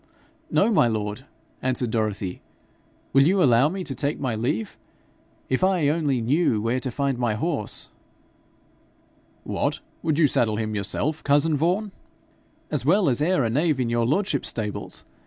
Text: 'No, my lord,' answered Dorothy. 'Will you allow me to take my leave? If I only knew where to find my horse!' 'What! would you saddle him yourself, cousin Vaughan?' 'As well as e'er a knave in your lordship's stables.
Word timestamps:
'No, 0.49 0.71
my 0.71 0.87
lord,' 0.87 1.25
answered 1.61 1.91
Dorothy. 1.91 2.41
'Will 3.13 3.27
you 3.27 3.43
allow 3.43 3.69
me 3.69 3.83
to 3.83 3.93
take 3.93 4.19
my 4.19 4.33
leave? 4.33 4.75
If 5.47 5.63
I 5.63 5.89
only 5.89 6.21
knew 6.21 6.59
where 6.59 6.79
to 6.79 6.89
find 6.89 7.19
my 7.19 7.35
horse!' 7.35 7.91
'What! 9.43 9.79
would 10.01 10.17
you 10.17 10.25
saddle 10.25 10.55
him 10.55 10.73
yourself, 10.73 11.23
cousin 11.23 11.55
Vaughan?' 11.55 11.91
'As 12.71 12.83
well 12.83 13.09
as 13.09 13.21
e'er 13.21 13.43
a 13.43 13.49
knave 13.51 13.79
in 13.79 13.91
your 13.91 14.07
lordship's 14.07 14.49
stables. 14.49 15.05